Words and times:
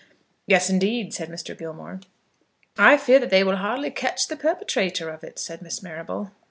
"Yes, 0.47 0.67
indeed," 0.67 1.13
said 1.13 1.29
Mr. 1.29 1.55
Gilmore. 1.55 1.99
"I 2.75 2.97
fear 2.97 3.19
that 3.19 3.29
they 3.29 3.43
will 3.43 3.57
hardly 3.57 3.91
catch 3.91 4.29
the 4.29 4.35
perpetrator 4.35 5.09
of 5.11 5.23
it," 5.23 5.37
said 5.37 5.61
Miss 5.61 5.83
Marrable. 5.83 6.31